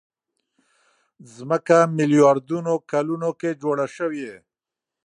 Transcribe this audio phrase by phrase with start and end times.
[1.35, 4.31] ځمکه ميلياردونو کلونو کې جوړه شوې.